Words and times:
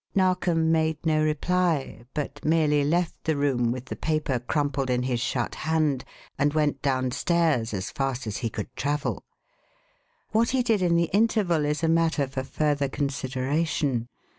Narkom 0.15 0.71
made 0.71 1.05
no 1.05 1.21
reply, 1.23 2.05
but 2.15 2.43
merely 2.43 2.83
left 2.83 3.23
the 3.25 3.37
room 3.37 3.71
with 3.71 3.85
the 3.85 3.95
paper 3.95 4.39
crumpled 4.39 4.89
in 4.89 5.03
his 5.03 5.19
shut 5.19 5.53
hand 5.53 6.03
and 6.39 6.55
went 6.55 6.81
downstairs 6.81 7.71
as 7.71 7.91
fast 7.91 8.25
as 8.25 8.37
he 8.37 8.49
could 8.49 8.75
travel. 8.75 9.23
What 10.31 10.49
he 10.57 10.63
did 10.63 10.81
in 10.81 10.95
the 10.95 11.11
interval 11.13 11.65
is 11.65 11.83
a 11.83 11.87
matter 11.87 12.25
for 12.25 12.41
further 12.43 12.89
consideration. 12.89 14.07